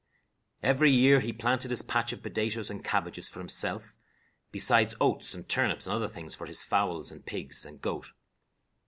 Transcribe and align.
Every 0.63 0.89
year 0.89 1.19
he 1.19 1.31
planted 1.31 1.69
his 1.69 1.83
patch 1.83 2.11
of 2.11 2.23
potatoes 2.23 2.71
and 2.71 2.83
cabbages 2.83 3.29
for 3.29 3.37
himself, 3.39 3.95
besides 4.51 4.95
oats 4.99 5.35
and 5.35 5.47
turnips 5.47 5.85
and 5.85 5.95
other 5.95 6.07
things 6.09 6.33
for 6.33 6.47
his 6.47 6.63
fowls 6.63 7.11
and 7.11 7.23
pigs 7.23 7.67
and 7.67 7.79
goat. 7.79 8.07